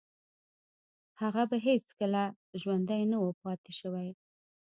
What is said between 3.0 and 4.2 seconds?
نه و پاتې شوی